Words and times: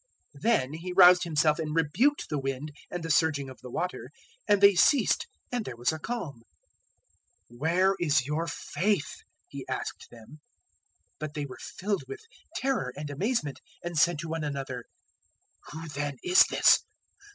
Then 0.33 0.73
He 0.73 0.93
roused 0.93 1.25
Himself 1.25 1.59
and 1.59 1.75
rebuked 1.75 2.27
the 2.27 2.39
wind 2.39 2.71
and 2.89 3.03
the 3.03 3.11
surging 3.11 3.51
of 3.51 3.61
the 3.61 3.69
water, 3.69 4.09
and 4.47 4.59
they 4.59 4.73
ceased 4.73 5.27
and 5.51 5.63
there 5.63 5.75
was 5.75 5.91
a 5.91 5.99
calm. 5.99 6.41
008:025 7.51 7.59
"Where 7.59 7.95
is 7.99 8.25
your 8.25 8.47
faith?" 8.47 9.17
He 9.47 9.63
asked 9.69 10.07
them. 10.09 10.39
But 11.19 11.35
they 11.35 11.45
were 11.45 11.59
filled 11.61 12.05
with 12.07 12.21
terror 12.55 12.91
and 12.97 13.11
amazement, 13.11 13.61
and 13.83 13.95
said 13.95 14.17
to 14.21 14.29
one 14.29 14.43
another, 14.43 14.85
"Who 15.71 15.87
then 15.87 16.17
is 16.23 16.45
this? 16.49 16.79